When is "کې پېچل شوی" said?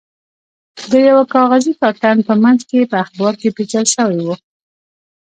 3.41-4.19